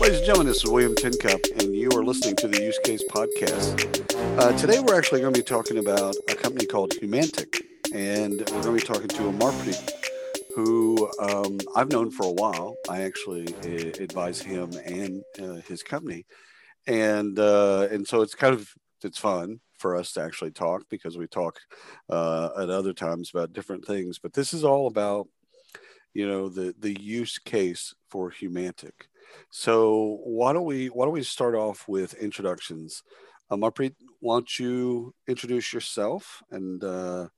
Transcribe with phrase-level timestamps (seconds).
[0.00, 3.02] Ladies and gentlemen, this is William Tincup, and you are listening to the Use Case
[3.10, 4.00] Podcast.
[4.38, 8.62] Uh, today, we're actually going to be talking about a company called Humantic, and we're
[8.62, 9.90] going to be talking to Amarpreet,
[10.56, 12.76] who um, I've known for a while.
[12.88, 16.24] I actually uh, advise him and uh, his company,
[16.86, 18.72] and uh, and so it's kind of
[19.04, 21.60] it's fun for us to actually talk because we talk
[22.08, 24.18] uh, at other times about different things.
[24.18, 25.28] But this is all about
[26.14, 29.08] you know the the use case for Humantic.
[29.50, 33.02] So why don't we why don't we start off with introductions?
[33.50, 33.90] Um, why
[34.36, 37.28] don't you introduce yourself and uh,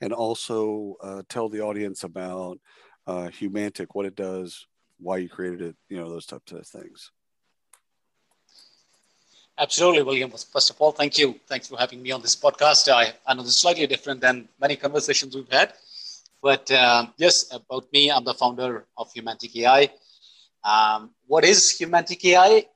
[0.00, 2.58] and also uh, tell the audience about
[3.06, 4.66] uh, Humantic, what it does,
[4.98, 7.10] why you created it, you know, those types of things.
[9.58, 10.30] Absolutely, William.
[10.30, 11.38] First of all, thank you.
[11.46, 12.90] Thanks for having me on this podcast.
[12.90, 15.74] I, I know this is slightly different than many conversations we've had.
[16.42, 19.90] But um, yes, about me, I'm the founder of Humantic AI.
[20.64, 22.66] Um, what is Humantic AI?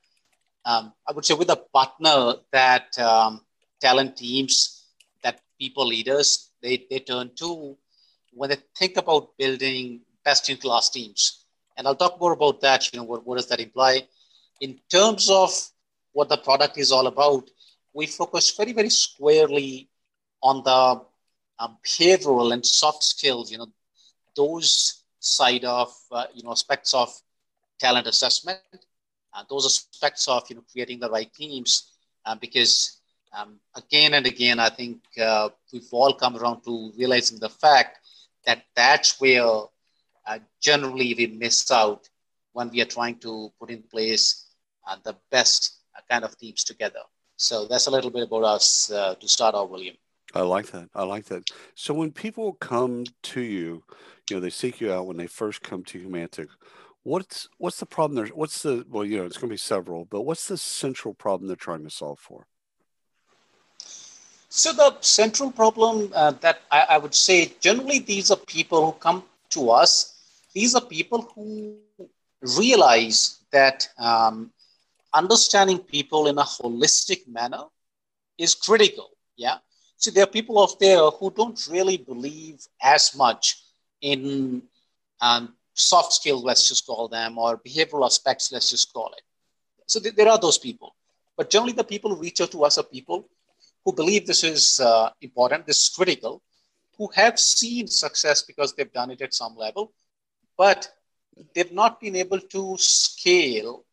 [0.67, 3.41] um, I would say with a partner that um,
[3.79, 4.83] talent teams,
[5.23, 7.77] that people leaders, they, they turn to
[8.33, 11.45] when they think about building best in class teams.
[11.77, 12.91] And I'll talk more about that.
[12.91, 14.01] You know, what, what does that imply?
[14.59, 15.51] In terms of
[16.11, 17.49] what the product is all about,
[17.93, 19.89] we focus very, very squarely
[20.43, 21.01] on the
[21.59, 23.71] uh, behavioral and soft skills, you know,
[24.35, 27.09] those side of, uh, you know, aspects of
[27.79, 28.59] talent assessment
[29.37, 31.93] uh, those aspects of you know creating the right teams
[32.25, 33.01] uh, because
[33.37, 37.99] um, again and again I think uh, we've all come around to realizing the fact
[38.45, 39.45] that that's where
[40.25, 42.09] uh, generally we miss out
[42.53, 44.47] when we are trying to put in place
[44.87, 47.01] uh, the best uh, kind of teams together.
[47.35, 49.95] So that's a little bit about us to start off, William.
[50.33, 50.89] I like that.
[50.95, 51.43] I like that.
[51.75, 53.83] So when people come to you,
[54.27, 56.49] you know, they seek you out when they first come to Humantic
[57.07, 60.05] what's what's the problem there what's the well you know it's going to be several
[60.05, 62.45] but what's the central problem they're trying to solve for?
[64.49, 68.97] So the central problem uh, that I, I, would say generally these are people who
[68.97, 69.91] come to us.
[70.53, 71.75] These are people who
[72.57, 74.51] realize that um,
[75.13, 77.63] understanding people in a holistic manner
[78.37, 79.57] is critical yeah?
[79.95, 83.63] So there are people out there who don't really believe as much
[84.01, 84.63] in
[85.21, 89.21] um, soft skills, let's just call them, or behavioral aspects, let's just call it.
[89.85, 90.95] So th- there are those people.
[91.37, 93.29] But generally, the people who reach out to us are people
[93.85, 96.41] who believe this is uh, important, this is critical,
[96.97, 99.93] who have seen success because they've done it at some level,
[100.57, 100.89] but
[101.53, 103.85] they've not been able to scale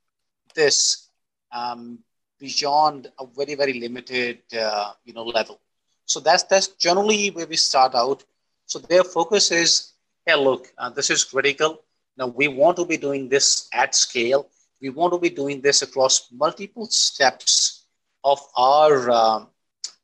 [0.54, 1.10] this
[1.52, 1.98] um,
[2.40, 5.60] beyond a very, very limited uh, you know, level.
[6.06, 8.24] So that's, that's generally where we start out.
[8.66, 9.93] So their focus is
[10.26, 11.82] hey, look, uh, this is critical.
[12.16, 14.48] Now we want to be doing this at scale.
[14.80, 17.86] We want to be doing this across multiple steps
[18.22, 19.48] of our um,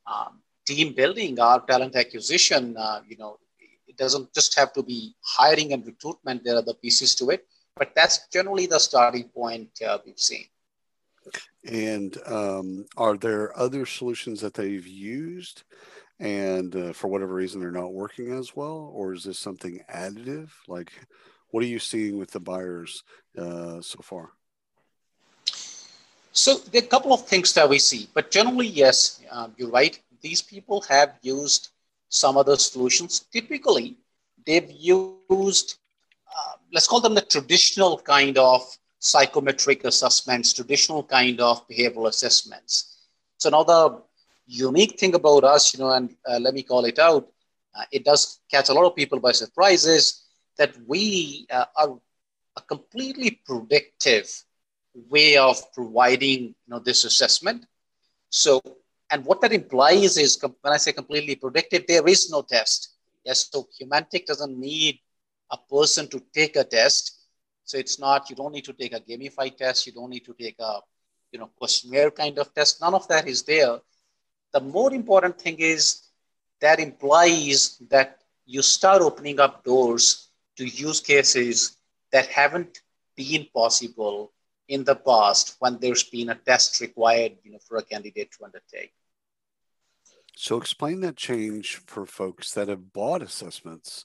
[0.06, 2.76] um, team building, our talent acquisition.
[2.76, 3.38] Uh, you know,
[3.86, 6.44] it doesn't just have to be hiring and recruitment.
[6.44, 10.44] There are the pieces to it, but that's generally the starting point uh, we've seen.
[11.64, 15.62] And um, are there other solutions that they've used
[16.20, 20.50] and uh, for whatever reason they're not working as well or is this something additive?
[20.68, 20.92] Like
[21.50, 23.02] what are you seeing with the buyers
[23.36, 24.30] uh, so far?
[26.32, 29.70] So there are a couple of things that we see but generally yes uh, you're
[29.70, 29.98] right.
[30.20, 31.70] These people have used
[32.10, 33.24] some other solutions.
[33.32, 33.96] Typically
[34.46, 35.78] they've used
[36.28, 38.62] uh, let's call them the traditional kind of
[38.98, 42.98] psychometric assessments traditional kind of behavioral assessments.
[43.38, 44.02] So now the
[44.50, 47.28] unique thing about us, you know, and uh, let me call it out,
[47.74, 50.24] uh, it does catch a lot of people by surprise is
[50.58, 51.98] that we uh, are
[52.56, 54.28] a completely predictive
[55.08, 57.64] way of providing, you know, this assessment.
[58.28, 58.60] So,
[59.10, 62.96] and what that implies is when I say completely predictive, there is no test.
[63.24, 64.98] Yes, so Humantic doesn't need
[65.52, 67.18] a person to take a test.
[67.64, 69.86] So it's not, you don't need to take a gamified test.
[69.86, 70.80] You don't need to take a,
[71.30, 72.80] you know, questionnaire kind of test.
[72.80, 73.78] None of that is there
[74.52, 76.02] the more important thing is
[76.60, 81.76] that implies that you start opening up doors to use cases
[82.12, 82.82] that haven't
[83.16, 84.32] been possible
[84.68, 88.44] in the past when there's been a test required you know, for a candidate to
[88.44, 88.92] undertake.
[90.36, 94.04] So explain that change for folks that have bought assessments,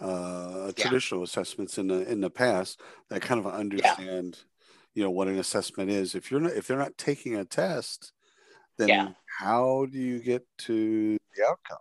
[0.00, 0.84] uh, yeah.
[0.84, 2.80] traditional assessments in the in the past
[3.10, 4.90] that kind of understand, yeah.
[4.94, 6.14] you know, what an assessment is.
[6.14, 8.12] If you're not if they're not taking a test,
[8.78, 9.08] then yeah.
[9.40, 11.78] how do you get to the outcome?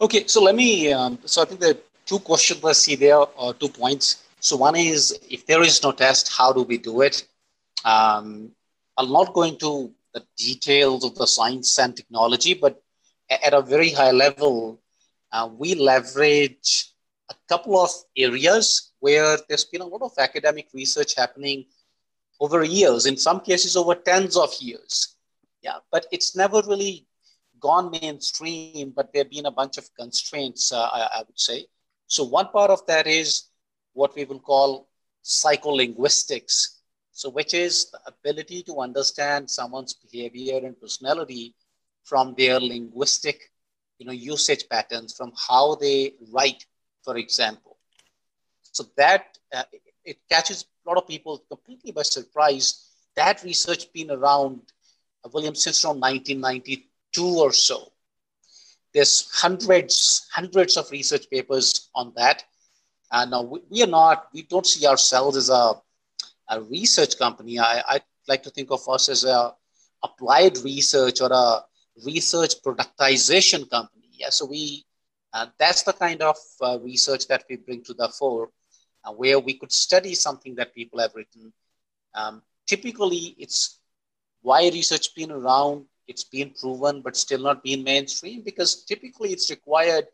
[0.00, 0.92] Okay, so let me.
[0.92, 4.24] Um, so I think the two questions I see there are two points.
[4.40, 7.26] So one is if there is no test, how do we do it?
[7.84, 8.52] Um,
[8.96, 12.82] I'm not going to the details of the science and technology, but
[13.30, 14.80] at a very high level,
[15.32, 16.92] uh, we leverage
[17.30, 21.66] a couple of areas where there's been a lot of academic research happening
[22.40, 25.16] over years, in some cases over tens of years.
[25.62, 27.06] Yeah, but it's never really
[27.60, 31.66] gone mainstream, but there have been a bunch of constraints, uh, I, I would say.
[32.06, 33.44] So one part of that is
[33.92, 34.88] what we will call
[35.22, 36.80] psycholinguistics,
[37.12, 41.54] so, which is the ability to understand someone's behavior and personality
[42.04, 43.50] from their linguistic,
[43.98, 46.64] you know, usage patterns, from how they write,
[47.04, 47.76] for example.
[48.62, 49.64] So that uh,
[50.04, 52.86] it catches a lot of people completely by surprise.
[53.16, 54.60] That research been around,
[55.24, 57.92] uh, William, since around 1992 or so.
[58.92, 62.44] There's hundreds, hundreds of research papers on that.
[63.12, 65.74] And uh, we, we are not, we don't see ourselves as a
[66.50, 69.54] a research company, I, I like to think of us as a
[70.02, 71.60] applied research or a
[72.04, 74.08] research productization company.
[74.12, 74.84] Yeah, so we
[75.32, 78.50] uh, that's the kind of uh, research that we bring to the fore,
[79.04, 81.52] uh, where we could study something that people have written.
[82.14, 83.78] Um, typically, it's
[84.42, 85.86] why research been around.
[86.08, 90.06] It's been proven, but still not been mainstream because typically it's required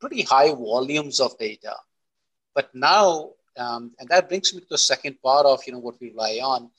[0.00, 1.74] pretty high volumes of data.
[2.54, 6.00] But now um, and that brings me to the second part of you know what
[6.00, 6.70] we rely on.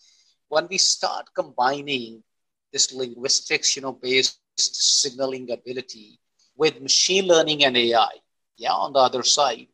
[0.47, 2.23] When we start combining
[2.71, 6.19] this linguistics, you know, based signaling ability
[6.55, 8.09] with machine learning and AI,
[8.57, 9.67] yeah, on the other side,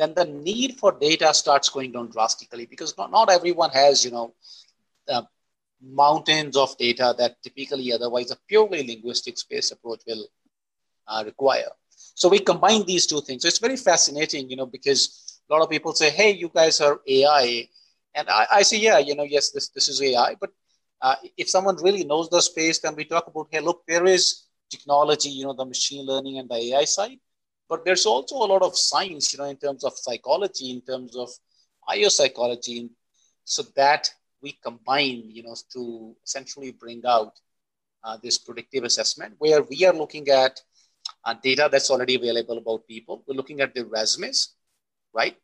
[0.00, 4.10] then the need for data starts going down drastically because not, not everyone has, you
[4.10, 4.32] know,
[5.08, 5.22] uh,
[5.82, 10.26] mountains of data that typically otherwise a purely linguistics-based approach will
[11.08, 11.70] uh, require.
[12.14, 13.42] So we combine these two things.
[13.42, 16.80] So it's very fascinating, you know, because a lot of people say, hey, you guys
[16.80, 17.68] are AI.
[18.14, 20.36] And I, I say, yeah, you know, yes, this, this is AI.
[20.40, 20.50] But
[21.02, 24.46] uh, if someone really knows the space, then we talk about, hey, look, there is
[24.70, 27.18] technology, you know, the machine learning and the AI side.
[27.70, 31.16] But there's also a lot of science, you know, in terms of psychology, in terms
[31.16, 31.30] of
[31.88, 32.90] biopsychology.
[33.44, 34.10] So that
[34.42, 37.40] we combine, you know, to essentially bring out
[38.04, 40.60] uh, this predictive assessment where we are looking at
[41.24, 43.24] uh, data that's already available about people.
[43.26, 44.54] We're looking at their resumes
[45.12, 45.36] right?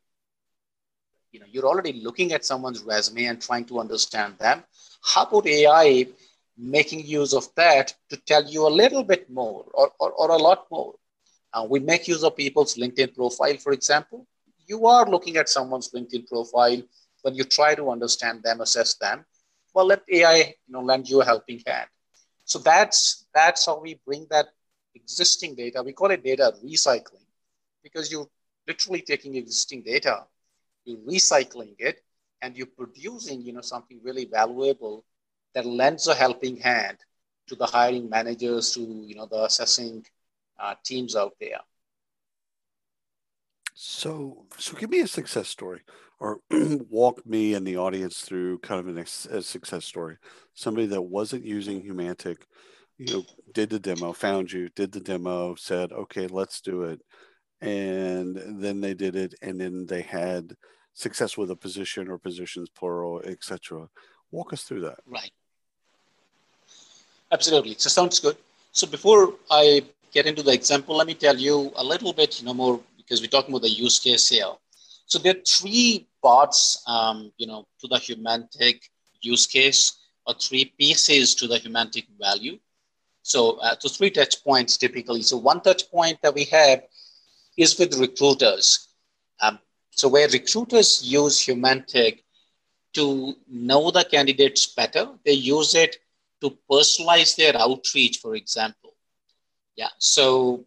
[1.33, 4.65] You know, you're already looking at someone's resume and trying to understand them.
[5.03, 6.07] How about AI
[6.57, 10.37] making use of that to tell you a little bit more or, or, or a
[10.37, 10.95] lot more?
[11.57, 14.27] Uh, we make use of people's LinkedIn profile, for example.
[14.67, 16.83] You are looking at someone's LinkedIn profile
[17.23, 19.25] when you try to understand them, assess them.
[19.73, 21.89] Well, let AI you know, lend you a helping hand.
[22.45, 24.49] So that's that's how we bring that
[24.95, 25.83] existing data.
[25.83, 27.25] We call it data recycling
[27.83, 28.29] because you're
[28.69, 30.25] literally taking existing data,
[30.85, 32.03] you're recycling it,
[32.43, 35.05] and you're producing, you know, something really valuable
[35.55, 36.99] that lends a helping hand
[37.49, 40.05] to the hiring managers, to you know, the assessing
[40.59, 41.61] uh, teams out there.
[43.75, 45.83] So, so give me a success story,
[46.19, 50.17] or walk me and the audience through kind of an ex- a success story.
[50.55, 52.47] Somebody that wasn't using Humantic,
[52.97, 57.03] you know, did the demo, found you, did the demo, said, "Okay, let's do it."
[57.61, 60.55] and then they did it and then they had
[60.93, 63.89] success with a position or positions plural etc
[64.31, 65.33] walk us through that right
[67.33, 68.37] absolutely so sounds good
[68.73, 69.83] so before i
[70.13, 73.21] get into the example let me tell you a little bit you know more because
[73.21, 74.53] we're talking about the use case here
[75.07, 80.73] so there are three parts um, you know to the humantic use case or three
[80.79, 82.59] pieces to the humantic value
[83.23, 86.83] so uh, so three touch points typically so one touch point that we have
[87.57, 88.89] is with recruiters.
[89.41, 89.59] Um,
[89.91, 92.23] so where recruiters use Humantic
[92.95, 95.97] to know the candidates better, they use it
[96.43, 98.86] to personalize their outreach, for example.
[99.77, 99.89] Yeah.
[99.99, 100.65] So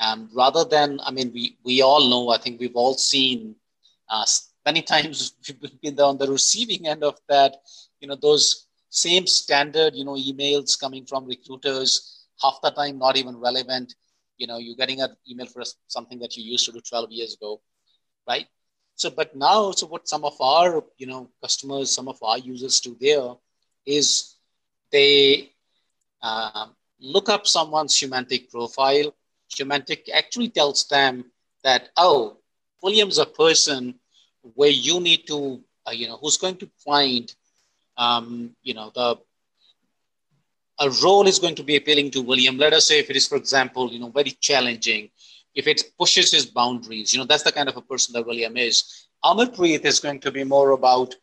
[0.00, 3.56] um, rather than, I mean, we, we all know, I think we've all seen
[4.10, 4.24] uh,
[4.64, 7.56] many times we've been on the receiving end of that,
[8.00, 13.16] you know, those same standard, you know, emails coming from recruiters, half the time not
[13.16, 13.94] even relevant
[14.38, 17.34] you know you're getting an email for something that you used to do 12 years
[17.34, 17.60] ago
[18.28, 18.46] right
[18.94, 22.80] so but now so what some of our you know customers some of our users
[22.80, 23.34] do there
[23.86, 24.36] is
[24.92, 25.50] they
[26.22, 26.66] uh,
[27.00, 29.14] look up someone's Humantic profile.
[29.56, 31.24] Humantic actually tells them
[31.64, 32.36] that, oh,
[32.82, 33.94] William's a person
[34.54, 37.34] where you need to, uh, you know, who's going to find,
[37.96, 39.18] um, you know, the
[40.80, 42.56] a role is going to be appealing to William.
[42.56, 45.10] Let us say if it is, for example, you know, very challenging,
[45.54, 48.56] if it pushes his boundaries, you know, that's the kind of a person that William
[48.56, 49.06] is.
[49.24, 51.16] Amarpreet is going to be more about,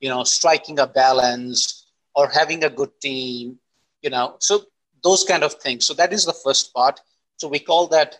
[0.00, 3.58] you know, striking a balance or having a good team,
[4.02, 4.64] you know, so
[5.02, 5.86] those kind of things.
[5.86, 7.00] So that is the first part.
[7.36, 8.16] So we call that,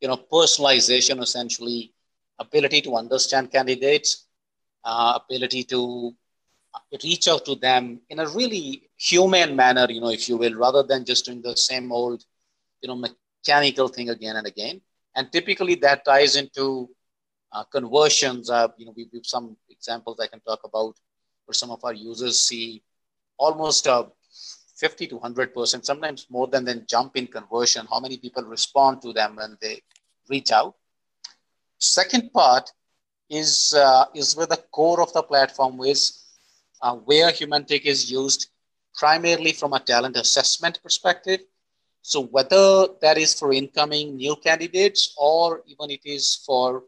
[0.00, 1.92] you know, personalization essentially,
[2.38, 4.26] ability to understand candidates,
[4.84, 6.14] uh, ability to
[7.02, 10.82] reach out to them in a really human manner, you know, if you will, rather
[10.82, 12.24] than just doing the same old,
[12.80, 14.80] you know, mechanical thing again and again.
[15.14, 16.88] And typically that ties into
[17.52, 18.50] uh, conversions.
[18.50, 20.96] Uh, you know, we have some examples I can talk about
[21.46, 22.82] where some of our users see
[23.38, 24.08] almost a
[24.76, 29.12] 50 to 100%, sometimes more than then jump in conversion, how many people respond to
[29.12, 29.80] them when they
[30.28, 30.74] reach out.
[31.78, 32.70] Second part
[33.28, 36.24] is, uh, is where the core of the platform is
[36.82, 38.50] uh, where Humantic is used
[38.94, 41.40] primarily from a talent assessment perspective.
[42.02, 46.84] So whether that is for incoming new candidates or even it is for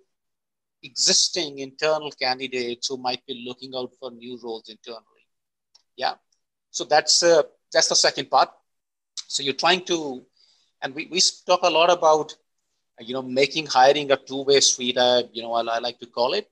[0.83, 5.25] existing internal candidates who might be looking out for new roles internally.
[5.97, 6.15] Yeah.
[6.71, 7.43] So that's uh,
[7.77, 8.49] that's the second part.
[9.29, 10.25] So you're trying to,
[10.83, 12.35] and we, we talk a lot about,
[13.01, 14.97] you know, making hiring a two-way street.
[14.97, 16.51] Uh, you know, I, I like to call it.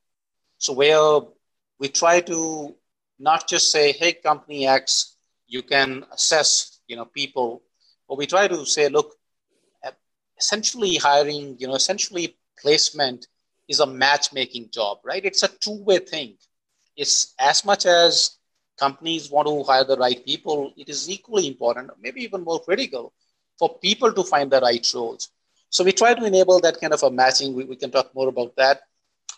[0.59, 1.21] So where
[1.81, 2.75] we try to
[3.19, 5.17] not just say, hey, company X,
[5.47, 7.63] you can assess, you know, people,
[8.07, 9.15] but we try to say, look,
[10.39, 13.29] essentially hiring, you know, essentially placement
[13.69, 15.25] is a matchmaking job, right?
[15.25, 16.35] It's a two-way thing.
[16.97, 18.39] It's as much as
[18.79, 23.13] companies want to hire the right people, it is equally important, maybe even more critical,
[23.59, 25.31] for people to find the right roles.
[25.71, 27.55] So we try to enable that kind of a matching.
[27.55, 28.83] We, we can talk more about that.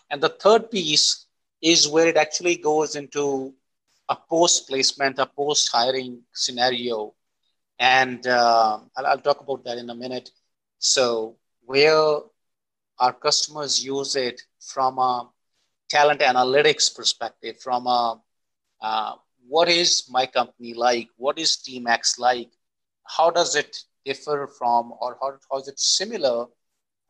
[0.09, 1.25] And the third piece
[1.61, 3.53] is where it actually goes into
[4.09, 7.13] a post placement, a post hiring scenario.
[7.79, 10.31] And uh, I'll, I'll, talk about that in a minute.
[10.79, 12.19] So, where
[12.99, 15.29] our customers use it from a
[15.89, 18.21] talent analytics perspective, from a
[18.81, 19.13] uh,
[19.47, 21.09] what is my company like?
[21.17, 22.51] What is TeamX like?
[23.05, 26.45] How does it differ from, or how, how is it similar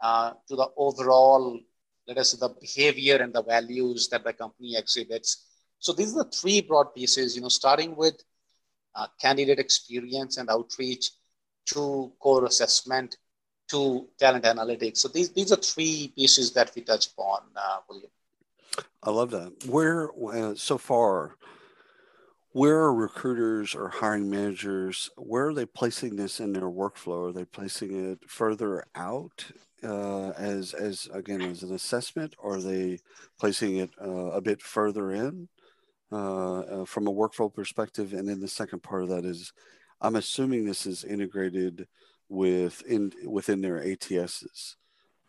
[0.02, 1.60] uh, to the overall,
[2.08, 5.46] let us say, the behavior and the values that the company exhibits?
[5.80, 8.22] So these are the three broad pieces, you know, starting with
[8.96, 11.12] uh, candidate experience and outreach
[11.68, 13.18] to core assessment
[13.70, 14.98] to talent analytics.
[14.98, 18.10] So these, these are three pieces that we touch upon, uh, William.
[19.04, 19.66] I love that.
[19.68, 21.36] Where, uh, so far,
[22.58, 27.30] where are recruiters or hiring managers, where are they placing this in their workflow?
[27.30, 29.46] Are they placing it further out
[29.84, 32.98] uh, as, as again, as an assessment, or are they
[33.40, 35.48] placing it uh, a bit further in?
[36.12, 38.14] Uh, uh, from a workflow perspective.
[38.14, 39.54] And then the second part of that is,
[40.02, 41.86] I'm assuming this is integrated
[42.28, 44.78] with in within their ATSs,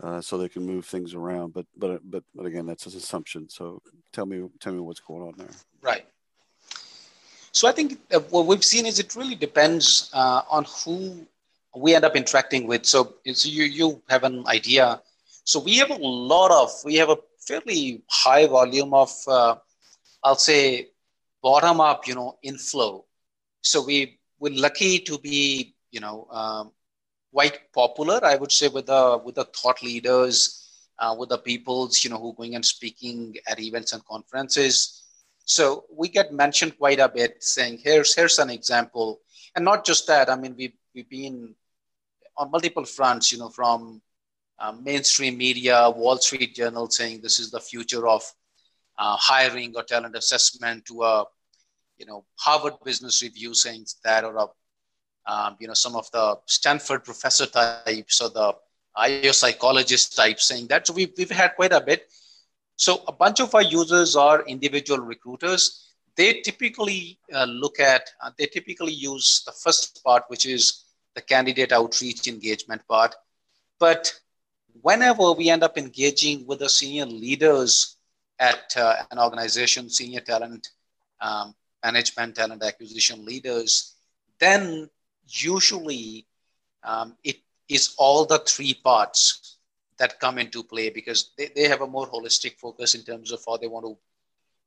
[0.00, 1.52] uh, so they can move things around.
[1.52, 3.50] But but but but again, that's an assumption.
[3.50, 3.82] So
[4.12, 5.50] tell me tell me what's going on there.
[5.82, 6.06] Right.
[7.52, 7.98] So I think
[8.30, 11.26] what we've seen is it really depends uh, on who
[11.76, 12.86] we end up interacting with.
[12.86, 15.00] So, so you you have an idea.
[15.44, 19.56] So we have a lot of we have a fairly high volume of uh,
[20.22, 20.88] I'll say
[21.42, 23.04] bottom up, you know, inflow.
[23.62, 26.72] So we we're lucky to be, you know, um,
[27.32, 32.04] quite popular, I would say, with the with the thought leaders, uh, with the peoples,
[32.04, 35.02] you know, who are going and speaking at events and conferences.
[35.48, 39.20] So we get mentioned quite a bit, saying, "Here's here's an example,"
[39.56, 40.28] and not just that.
[40.28, 41.54] I mean, we've we've been
[42.36, 44.02] on multiple fronts, you know, from
[44.58, 48.22] uh, mainstream media, Wall Street Journal saying this is the future of
[48.98, 51.24] uh, hiring or talent assessment to a
[51.96, 54.46] you know Harvard Business Review saying that, or a
[55.32, 58.54] um, you know some of the Stanford professor types or the
[58.96, 60.86] IO psychologist types saying that.
[60.86, 62.12] So we've, we've had quite a bit.
[62.78, 65.94] So a bunch of our users are individual recruiters.
[66.16, 70.85] They typically uh, look at, uh, they typically use the first part, which is
[71.16, 73.16] the candidate outreach engagement part.
[73.80, 74.14] But
[74.80, 77.97] whenever we end up engaging with the senior leaders
[78.38, 80.68] at uh, an organization, senior talent
[81.20, 83.97] um, management, talent acquisition leaders,
[84.38, 84.88] then
[85.26, 86.26] usually
[86.85, 89.57] um, it is all the three parts
[89.98, 93.40] that come into play because they, they have a more holistic focus in terms of
[93.46, 93.96] how they want to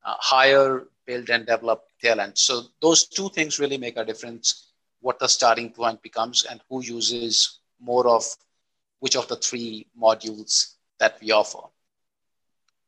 [0.03, 2.37] uh, hire, build, and develop talent.
[2.37, 4.71] So those two things really make a difference
[5.01, 8.23] what the starting point becomes and who uses more of
[8.99, 11.67] which of the three modules that we offer.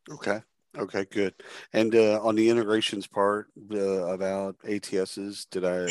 [0.09, 0.41] Okay.
[0.77, 1.35] Okay, good.
[1.71, 5.87] And uh, on the integrations part uh, about ATSs, did I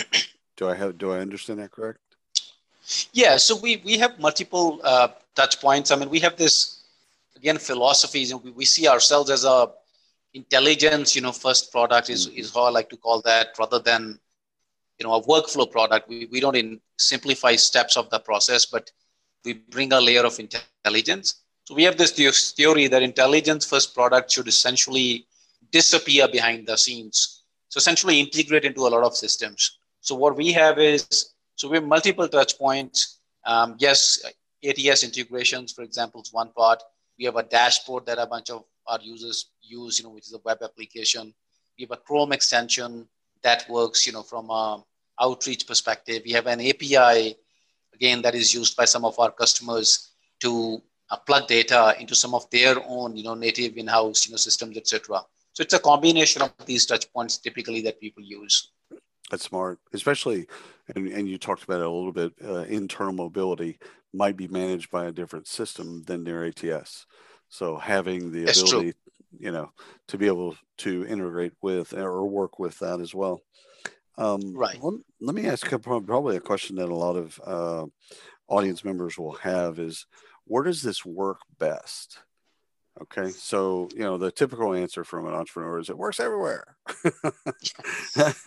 [0.57, 2.01] do I have do I understand that correct?
[3.13, 3.37] Yeah.
[3.37, 5.91] So we we have multiple uh, touch points.
[5.91, 6.85] I mean, we have this
[7.37, 9.71] again philosophies, and we, we see ourselves as a
[10.35, 12.39] intelligence, you know, first product is mm-hmm.
[12.39, 14.19] is how I like to call that, rather than
[14.99, 16.09] you know a workflow product.
[16.09, 18.91] We we don't in simplify steps of the process, but
[19.45, 24.31] we bring a layer of intelligence so we have this theory that intelligence first product
[24.33, 25.27] should essentially
[25.71, 27.45] disappear behind the scenes.
[27.69, 29.79] So essentially integrate into a lot of systems.
[30.01, 33.21] So what we have is, so we have multiple touch points.
[33.47, 34.23] Um, yes,
[34.65, 36.83] ATS integrations, for example, is one part.
[37.19, 40.35] We have a dashboard that a bunch of our users use, you know, which is
[40.35, 41.35] a web application.
[41.79, 43.07] We have a Chrome extension
[43.43, 44.83] that works, you know, from a
[45.21, 46.23] outreach perspective.
[46.25, 47.37] We have an API,
[47.95, 52.35] again, that is used by some of our customers to uh, plug data into some
[52.35, 55.23] of their own, you know, native in-house, you know, systems, etc.
[55.53, 58.71] So it's a combination of these touch points typically that people use.
[59.31, 60.47] That's smart, especially,
[60.95, 62.33] and, and you talked about it a little bit.
[62.43, 63.79] Uh, internal mobility
[64.13, 67.07] might be managed by a different system than their ATS.
[67.49, 69.39] So having the That's ability, true.
[69.39, 69.73] you know,
[70.09, 73.41] to be able to integrate with or work with that as well.
[74.19, 74.79] Um, right.
[74.83, 77.87] Let, let, me ask probably a question that a lot of uh,
[78.49, 80.07] audience members will have is
[80.45, 82.19] where does this work best?
[83.01, 86.77] Okay, so you know the typical answer from an entrepreneur is it works everywhere.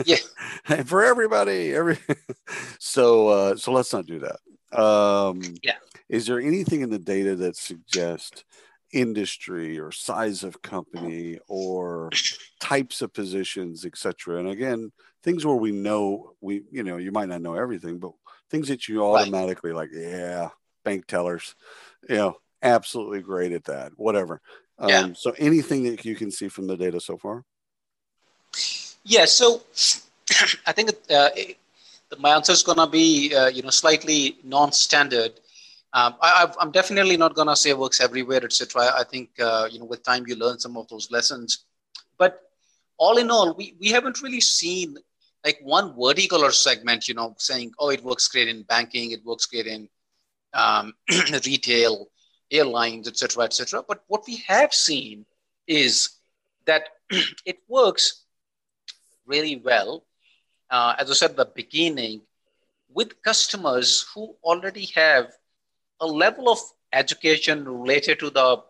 [0.05, 0.17] yeah,
[0.85, 1.73] for everybody.
[1.73, 1.97] Every
[2.79, 4.79] so uh, so let's not do that.
[4.79, 5.77] Um, yeah.
[6.09, 8.43] Is there anything in the data that suggests
[8.93, 12.11] industry or size of company or
[12.59, 14.37] types of positions, etc.?
[14.37, 14.91] And again,
[15.23, 18.11] things where we know we you know you might not know everything, but
[18.51, 19.77] things that you automatically right.
[19.77, 20.49] like, yeah,
[20.83, 21.55] bank tellers,
[22.07, 23.93] you know, absolutely great at that.
[23.95, 24.41] Whatever.
[24.77, 25.07] Um, yeah.
[25.13, 27.43] So anything that you can see from the data so far?
[29.03, 29.25] Yeah.
[29.25, 29.61] So
[30.67, 31.57] I think uh, it,
[32.19, 35.33] my answer is going to be, uh, you know, slightly non-standard.
[35.93, 38.81] Um, I, am definitely not going to say works everywhere, etc.
[38.81, 41.65] I, I think, uh, you know, with time you learn some of those lessons.
[42.17, 42.41] But
[42.97, 44.97] all in all, we, we haven't really seen
[45.45, 49.23] like one vertical or segment, you know, saying, oh, it works great in banking, it
[49.23, 49.87] works great in
[50.53, 50.93] um,
[51.45, 52.07] retail,
[52.51, 53.83] airlines, etc., etc.
[53.87, 55.25] But what we have seen
[55.67, 56.09] is
[56.65, 56.89] that
[57.45, 58.23] it works
[59.25, 60.03] really well,
[60.69, 62.21] uh, as I said at the beginning,
[62.93, 65.31] with customers who already have
[65.99, 66.59] a level of
[66.93, 68.61] education related to the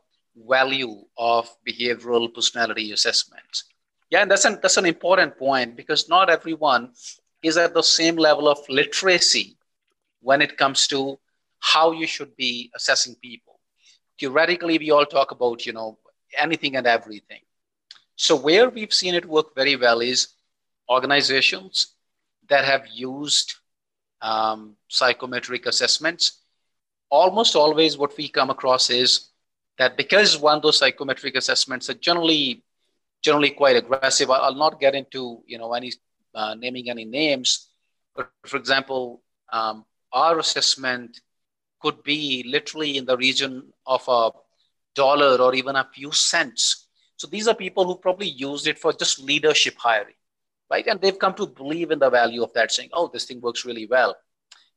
[0.48, 3.66] value of behavioral personality assessments.
[4.10, 6.92] Yeah, and that's an, that's an important point because not everyone
[7.42, 9.58] is at the same level of literacy
[10.22, 11.20] when it comes to
[11.60, 13.55] how you should be assessing people.
[14.20, 15.98] Theoretically, we all talk about, you know,
[16.38, 17.42] anything and everything.
[18.16, 20.30] So where we've seen it work very well is
[20.90, 21.96] organizations
[22.50, 23.56] that have used
[24.22, 26.42] um, psychometric assessments.
[27.10, 29.30] Almost always what we come across is
[29.78, 32.64] that because one of those psychometric assessments are generally
[33.22, 34.30] generally quite aggressive.
[34.30, 35.92] I'll not get into you know any
[36.34, 37.70] uh, naming any names,
[38.16, 41.20] but for example, um, our assessment
[41.86, 44.32] could be literally in the region of a
[44.96, 46.88] dollar or even a few cents.
[47.16, 50.16] So these are people who probably used it for just leadership hiring,
[50.72, 50.88] right?
[50.88, 53.66] And they've come to believe in the value of that, saying, "Oh, this thing works
[53.66, 54.16] really well."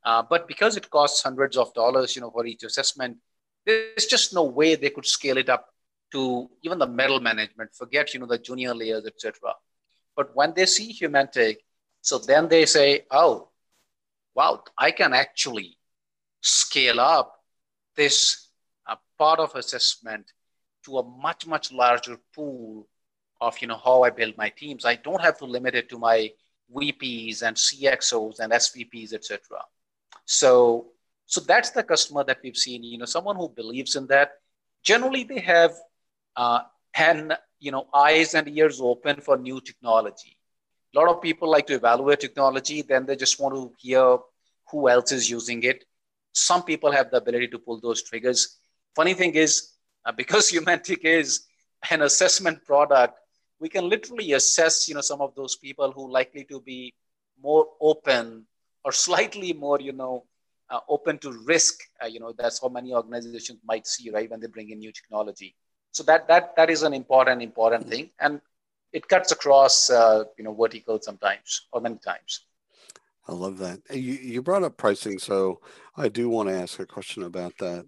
[0.04, 3.16] Uh, but because it costs hundreds of dollars, you know, for each assessment,
[3.64, 5.64] there's just no way they could scale it up
[6.12, 7.74] to even the middle management.
[7.74, 9.54] Forget, you know, the junior layers, etc.
[10.14, 11.64] But when they see Humantic,
[12.02, 13.48] so then they say, "Oh,
[14.34, 15.77] wow, I can actually
[16.40, 17.38] scale up
[17.96, 18.48] this
[18.86, 20.32] uh, part of assessment
[20.84, 22.86] to a much much larger pool
[23.40, 24.84] of you know how I build my teams.
[24.84, 26.30] I don't have to limit it to my
[26.74, 29.40] VPs and CXOs and SVPs, etc.
[30.24, 30.88] So
[31.26, 32.82] so that's the customer that we've seen.
[32.82, 34.32] You know, someone who believes in that.
[34.82, 35.74] Generally, they have
[36.36, 36.60] uh,
[36.96, 40.36] and you know eyes and ears open for new technology.
[40.94, 44.18] A lot of people like to evaluate technology, then they just want to hear
[44.70, 45.84] who else is using it
[46.38, 48.58] some people have the ability to pull those triggers.
[48.94, 49.72] Funny thing is,
[50.04, 51.46] uh, because Humantic is
[51.90, 53.18] an assessment product,
[53.60, 56.94] we can literally assess, you know, some of those people who likely to be
[57.42, 58.46] more open
[58.84, 60.24] or slightly more, you know,
[60.70, 61.80] uh, open to risk.
[62.02, 64.92] Uh, you know, that's how many organizations might see, right, when they bring in new
[64.92, 65.54] technology.
[65.92, 68.40] So that that that is an important important thing, and
[68.92, 72.47] it cuts across, uh, you know, vertical sometimes or many times.
[73.28, 73.80] I love that.
[73.90, 75.60] You, you brought up pricing, so
[75.96, 77.86] I do want to ask a question about that.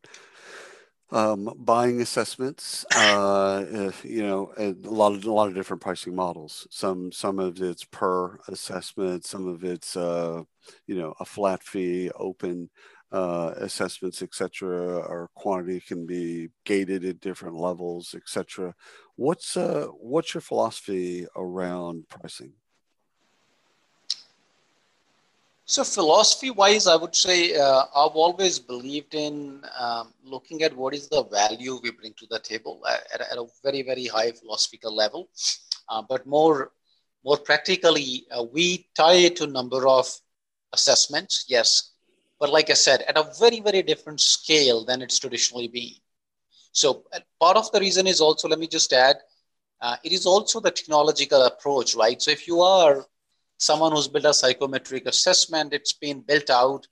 [1.13, 6.15] Um, buying assessments, uh, if, you know, a lot of a lot of different pricing
[6.15, 6.69] models.
[6.71, 10.43] Some some of it's per assessment, some of it's uh,
[10.87, 12.71] you know a flat fee, open
[13.11, 14.99] uh, assessments, etc.
[14.99, 18.75] Or quantity can be gated at different levels, etc.
[19.17, 22.53] What's uh, what's your philosophy around pricing?
[25.71, 30.95] So philosophy wise, I would say uh, I've always believed in um, looking at what
[30.95, 34.93] is the value we bring to the table at, at a very, very high philosophical
[34.93, 35.29] level.
[35.89, 36.73] Uh, but more,
[37.25, 40.13] more practically, uh, we tie it to number of
[40.73, 41.93] assessments, yes.
[42.41, 45.95] But like I said, at a very, very different scale than it's traditionally been.
[46.73, 49.19] So uh, part of the reason is also, let me just add,
[49.81, 52.21] uh, it is also the technological approach, right?
[52.21, 53.07] So if you are
[53.61, 56.89] someone who's built a psychometric assessment, it's been built out.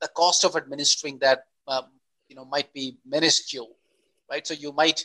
[0.00, 1.84] The cost of administering that, um,
[2.28, 3.76] you know, might be minuscule,
[4.28, 4.44] right?
[4.44, 5.04] So you might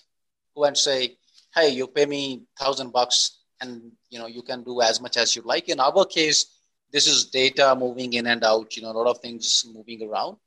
[0.55, 1.17] go and say,
[1.53, 5.35] "Hey, you pay me thousand bucks, and you know you can do as much as
[5.35, 6.57] you like." In our case,
[6.91, 8.75] this is data moving in and out.
[8.75, 10.37] You know, a lot of things moving around.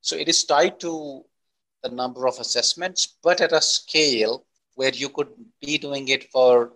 [0.00, 1.24] So it is tied to
[1.84, 5.28] the number of assessments, but at a scale where you could
[5.60, 6.72] be doing it for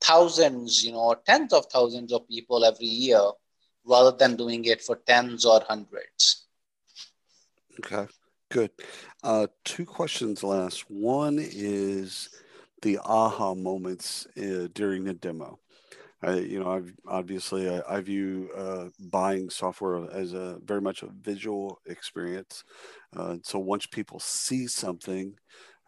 [0.00, 3.20] thousands, you know, tens of thousands of people every year
[3.84, 6.46] rather than doing it for tens or hundreds.
[7.78, 8.06] Okay,
[8.50, 8.70] good.
[9.22, 10.90] Uh, two questions last.
[10.90, 12.28] One is
[12.82, 15.58] the aha moments uh, during the demo.
[16.22, 21.02] I, you know, I've, obviously, I, I view uh, buying software as a very much
[21.02, 22.62] a visual experience.
[23.16, 25.34] Uh, so once people see something,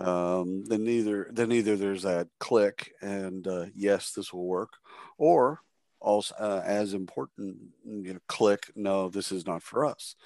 [0.06, 4.74] um, then either then either there's that click and uh, yes, this will work,
[5.18, 5.60] or
[6.00, 10.16] also uh, as important, you know, click no, this is not for us.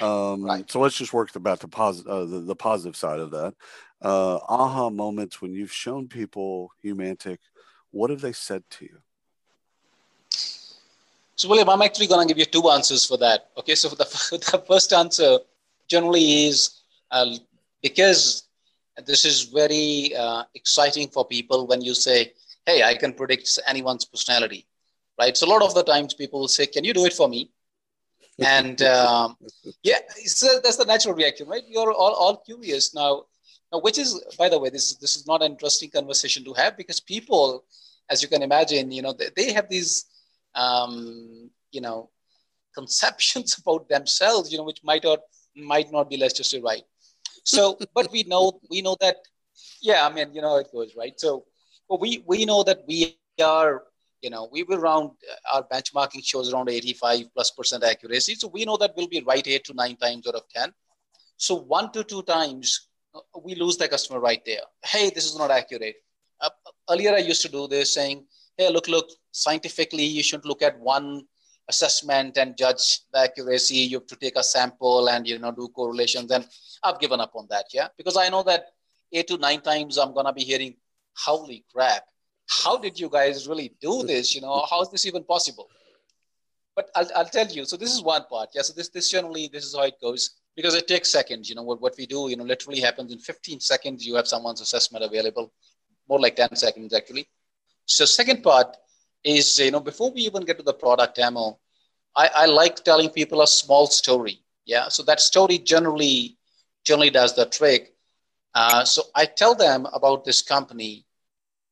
[0.00, 0.70] Um, right.
[0.70, 3.54] So let's just work about the positive uh, the, the, positive side of that.
[4.00, 7.40] Uh, aha moments when you've shown people Humantic,
[7.90, 8.98] what have they said to you?
[11.34, 13.50] So, William, I'm actually going to give you two answers for that.
[13.56, 13.96] Okay, so the,
[14.50, 15.38] the first answer
[15.88, 17.36] generally is uh,
[19.06, 22.32] this is very uh, exciting for people when you say,
[22.66, 24.66] hey, I can predict anyone's personality,
[25.18, 25.36] right?
[25.36, 27.50] So a lot of the times people will say, can you do it for me?
[28.40, 29.36] And um,
[29.82, 31.64] yeah, so that's the natural reaction, right?
[31.66, 33.24] You're all, all curious now.
[33.72, 36.76] Now, which is, by the way, this, this is not an interesting conversation to have
[36.76, 37.64] because people,
[38.08, 40.04] as you can imagine, you know, they, they have these,
[40.54, 42.10] um, you know,
[42.74, 45.18] conceptions about themselves, you know, which might or
[45.56, 46.84] might not be, let's just say, right.
[47.44, 49.16] So, but we know we know that,
[49.80, 51.18] yeah, I mean, you know it goes, right?
[51.18, 51.44] So,
[51.88, 53.84] but we we know that we are,
[54.22, 58.34] you know, we will around uh, our benchmarking shows around 85 plus percent accuracy.
[58.34, 60.72] So we know that we'll be right eight to nine times out of 10.
[61.36, 64.62] So one to two times uh, we lose the customer right there.
[64.84, 65.96] Hey, this is not accurate.
[66.40, 66.50] Uh,
[66.90, 68.24] earlier I used to do this saying,
[68.56, 71.22] hey, look, look, scientifically you should look at one
[71.68, 73.76] assessment and judge the accuracy.
[73.76, 76.30] You have to take a sample and you know do correlations.
[76.30, 76.46] And
[76.82, 78.66] I've given up on that, yeah, because I know that
[79.12, 80.76] eight to nine times I'm gonna be hearing,
[81.16, 82.04] "Holy crap!
[82.48, 84.34] How did you guys really do this?
[84.34, 85.68] You know, how is this even possible?"
[86.74, 87.64] But I'll, I'll tell you.
[87.64, 88.50] So this is one part.
[88.54, 88.62] Yeah.
[88.62, 91.48] So this this generally this is how it goes because it takes seconds.
[91.48, 92.28] You know what what we do.
[92.28, 94.06] You know, literally happens in 15 seconds.
[94.06, 95.52] You have someone's assessment available,
[96.08, 97.28] more like 10 seconds actually.
[97.86, 98.76] So second part
[99.24, 101.58] is, you know, before we even get to the product demo,
[102.16, 104.40] I, I like telling people a small story.
[104.64, 104.88] Yeah.
[104.88, 106.36] So that story generally,
[106.84, 107.94] generally does the trick.
[108.54, 111.04] Uh, so I tell them about this company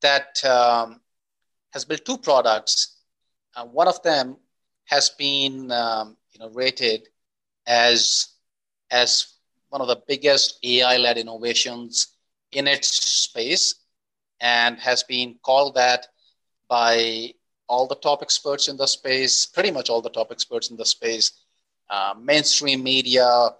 [0.02, 1.00] that um,
[1.72, 2.96] has built two products.
[3.54, 4.36] Uh, one of them
[4.84, 7.08] has been, um, you know, rated
[7.66, 8.28] as
[8.90, 9.34] as
[9.70, 12.14] one of the biggest AI-led innovations
[12.52, 13.74] in its space,
[14.40, 16.06] and has been called that
[16.68, 17.32] by
[17.68, 20.84] all the top experts in the space, pretty much all the top experts in the
[20.84, 21.32] space,
[21.90, 23.50] uh, mainstream media,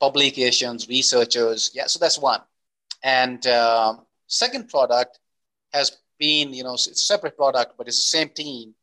[0.00, 1.70] publications, researchers.
[1.74, 2.40] Yeah, so that's one.
[3.02, 5.18] And uh, second product
[5.72, 8.74] has been, you know, it's a separate product, but it's the same team,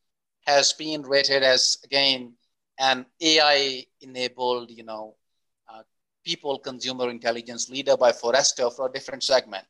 [0.46, 2.34] has been rated as, again,
[2.80, 5.16] an AI-enabled, you know,
[5.70, 5.82] uh,
[6.26, 9.66] people consumer intelligence leader by Forrester for a different segment.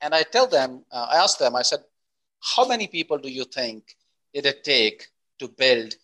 [0.00, 1.80] And I tell them, uh, I asked them, I said,
[2.40, 3.96] how many people do you think
[4.32, 5.06] did it take
[5.38, 5.94] to build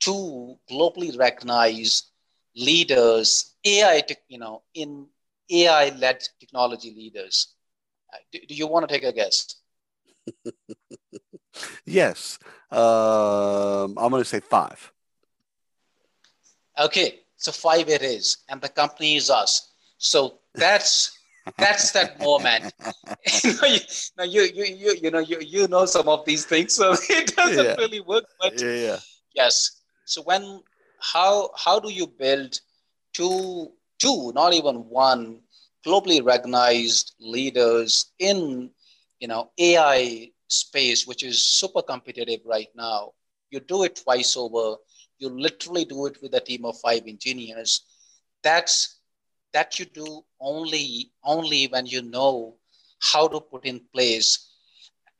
[0.00, 2.10] two globally recognized
[2.56, 5.06] leaders, AI, you know, in
[5.50, 7.54] AI-led technology leaders?
[8.12, 9.56] Uh, do, do you want to take a guess?
[11.84, 12.38] yes,
[12.70, 14.92] um, I'm going to say five.
[16.78, 19.70] Okay, so five it is, and the company is us.
[19.98, 21.16] So that's
[21.58, 22.72] that's that moment.
[23.44, 23.80] you know, you,
[24.16, 27.36] now you, you you you know you you know some of these things, so it
[27.36, 27.74] doesn't yeah.
[27.76, 28.24] really work.
[28.40, 28.98] But yeah, yeah.
[29.34, 29.82] yes.
[30.06, 30.62] So when
[31.00, 32.58] how how do you build
[33.12, 35.40] two two, not even one,
[35.86, 38.70] globally recognized leaders in
[39.20, 43.12] you know AI space, which is super competitive right now?
[43.50, 44.76] You do it twice over.
[45.18, 47.82] You literally do it with a team of five engineers.
[48.42, 48.93] That's
[49.54, 52.56] that you do only only when you know
[53.00, 54.50] how to put in place.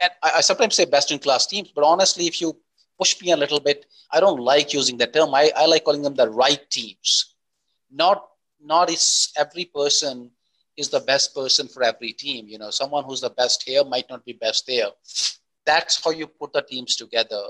[0.00, 2.56] And I, I sometimes say best in class teams, but honestly, if you
[2.98, 5.34] push me a little bit, I don't like using the term.
[5.34, 7.34] I, I like calling them the right teams.
[7.90, 8.24] Not
[8.62, 10.30] not is every person
[10.76, 12.46] is the best person for every team.
[12.48, 14.88] You know, someone who's the best here might not be best there.
[15.66, 17.42] That's how you put the teams together.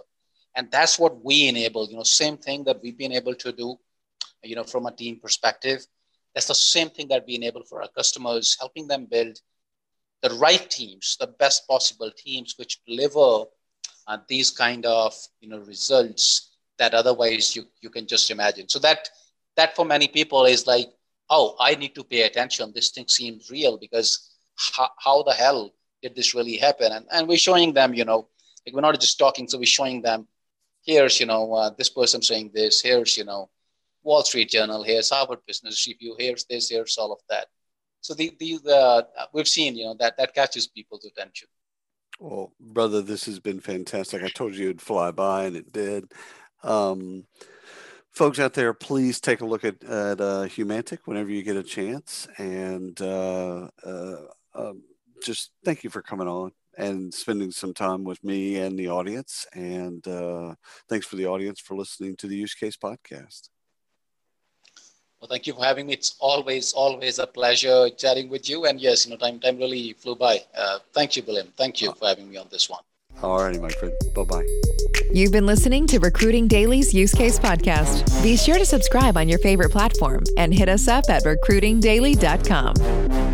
[0.57, 1.89] And that's what we enable.
[1.89, 3.77] You know, same thing that we've been able to do,
[4.43, 5.87] you know, from a team perspective.
[6.35, 9.41] That's the same thing that we enable for our customers, helping them build
[10.23, 13.45] the right teams, the best possible teams, which deliver
[14.07, 18.69] uh, these kind of you know results that otherwise you, you can just imagine.
[18.69, 19.09] So that
[19.57, 20.89] that for many people is like,
[21.31, 22.73] oh, I need to pay attention.
[22.75, 26.93] This thing seems real because how, how the hell did this really happen?
[26.93, 28.29] And, and we're showing them, you know,
[28.67, 30.27] like we're not just talking, so we're showing them,
[30.85, 33.49] here's, you know, uh, this person saying this, here's, you know,
[34.05, 37.47] Wall Street Journal, here's Harvard Business Review, here's this, here's all of that.
[38.01, 41.49] So the, the, the we've seen, you know, that, that catches people's attention.
[42.21, 44.23] Well, brother, this has been fantastic.
[44.23, 46.13] I told you it'd fly by, and it did.
[46.63, 47.25] Um,
[48.13, 51.63] folks out there, please take a look at, at uh, Humantic whenever you get a
[51.63, 52.29] chance.
[52.39, 54.17] And uh, uh,
[54.55, 54.83] um,
[55.25, 59.47] just thank you for coming on and spending some time with me and the audience.
[59.55, 60.55] And uh,
[60.89, 63.49] thanks for the audience for listening to the Use Case Podcast.
[65.25, 65.95] Well, thank you for having me.
[65.95, 68.67] It's always, always a pleasure chatting with you.
[68.67, 70.41] And yes, you know, time, time really flew by.
[70.55, 71.49] Uh, thank you, William.
[71.57, 72.83] Thank you for having me on this one.
[73.23, 73.95] All righty, my friend.
[74.15, 74.47] Bye bye.
[75.15, 78.23] You've been listening to Recruiting Daily's Use Case Podcast.
[78.23, 83.34] Be sure to subscribe on your favorite platform and hit us up at recruitingdaily.com.